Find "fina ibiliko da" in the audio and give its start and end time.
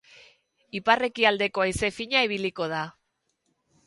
1.97-2.81